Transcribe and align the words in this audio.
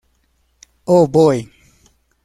Oh, 0.87 1.05
Boy! 1.05 1.51